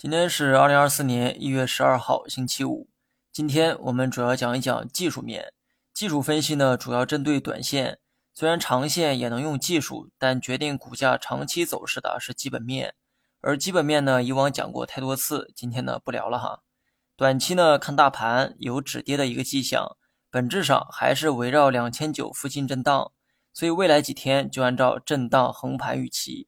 [0.00, 2.88] 今天是二零二四年一月十二号，星期五。
[3.32, 5.52] 今天我们主要讲一讲技术面。
[5.92, 7.98] 技术分析呢，主要针对短线。
[8.32, 12.94] 虽然长线也能用技术，但决定股价长期走势的是基本面。
[13.40, 16.60] 而基本面呢，以往讲过太多次，今天呢不聊了哈。
[17.16, 19.96] 短期呢，看大盘有止跌的一个迹象，
[20.30, 23.10] 本质上还是围绕两千九附近震荡。
[23.52, 26.46] 所以未来几天就按照震荡横盘预期。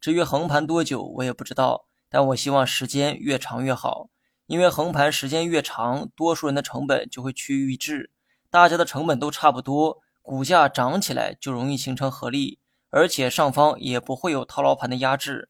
[0.00, 1.88] 至于横盘多久，我也不知道。
[2.12, 4.10] 但我希望时间越长越好，
[4.46, 8.10] 因为横盘时间越长，多数人的成本就会趋于一致，
[8.50, 12.58] 大家的成本都差不多，股价涨起来就容易形成合力，
[12.90, 15.48] 而且上方也不会有套牢盘的压制。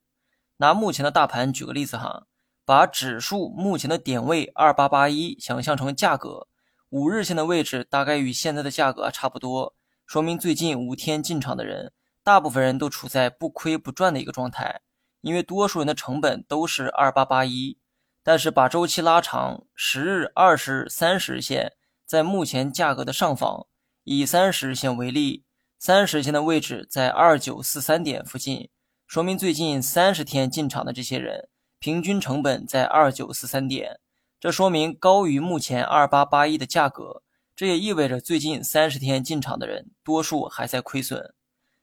[0.59, 2.27] 拿目前的大盘举个例子哈，
[2.65, 6.47] 把指数目前的点位二八八一想象成价格，
[6.91, 9.75] 五日线的位置大概与现在的价格差不多，
[10.07, 11.93] 说明最近五天进场的人，
[12.23, 14.83] 大部分人都处在不亏不赚的一个状态。
[15.23, 17.79] 因为多数人的成本都是二八八一，
[18.23, 21.73] 但是把周期拉长，十日、二十日、三十日线
[22.05, 23.67] 在目前价格的上方。
[24.05, 25.45] 以三十日线为例，
[25.79, 28.69] 三十日线的位置在二九四三点附近，
[29.07, 34.01] 说明最近三十天进场的这些人平均成本在二九四三点，
[34.41, 37.23] 这说明高于目前二八八一的价格。
[37.55, 41.33] 这也意味着最近三十天进场的人多数还在亏损。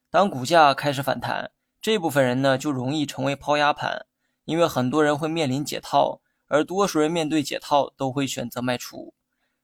[0.10, 1.52] 当股价开始反弹。
[1.82, 4.06] 这部分人呢，就容易成为抛压盘，
[4.46, 9.14] 因为很多人会面临解套，而多数人面对解套都会选择卖出。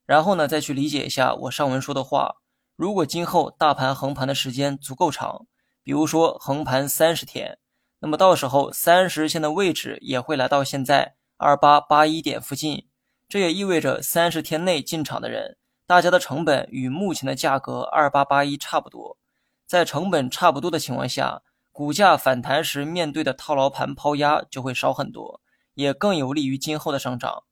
[0.05, 2.37] 然后呢，再去理解一下我上文说的话：
[2.75, 5.45] 如果今后大盘横盘的时间足够长，
[5.83, 7.57] 比如说横盘三十天，
[7.99, 12.87] 那么到时候三十日线的位置也会来到现在二八八一点附近。
[13.27, 19.17] 这也意味着三十天内进场的人，大家的成本与目前的价格二八八一差不多。
[19.65, 21.41] 在成本差不多的情况下，
[21.75, 25.41] 股价反弹时面对的套牢盘抛压就会少很多，
[25.73, 27.43] 也更有利于今后的上涨。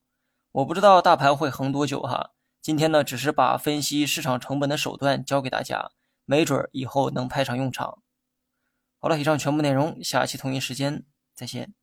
[0.53, 5.91] 我不知道大盘会横多久哈，今天呢只是把分析市场成本的手段教给大家，
[6.23, 8.01] 没准以后能派上用场。
[8.97, 11.03] 好了，以上全部内容，下期同一时间
[11.35, 11.73] 再见。